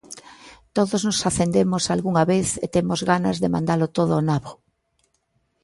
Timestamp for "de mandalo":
3.43-3.87